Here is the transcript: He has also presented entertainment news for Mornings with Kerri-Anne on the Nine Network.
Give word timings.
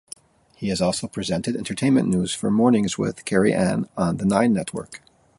He 0.55 0.69
has 0.69 0.81
also 0.81 1.05
presented 1.07 1.55
entertainment 1.55 2.09
news 2.09 2.33
for 2.33 2.49
Mornings 2.49 2.97
with 2.97 3.23
Kerri-Anne 3.23 3.87
on 3.95 4.17
the 4.17 4.25
Nine 4.25 4.51
Network. 4.51 5.03